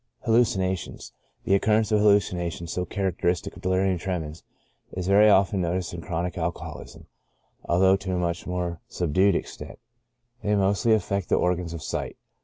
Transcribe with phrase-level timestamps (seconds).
[0.21, 1.13] Hallucinations.—
[1.45, 4.41] The occurrence of hallucinations, so characteristic of delirium tremens,
[4.93, 7.05] is very often noticed in chronic alcoholism,
[7.65, 9.77] although to a much more subdued extent.
[10.41, 12.17] They mostly affect the organs of sight.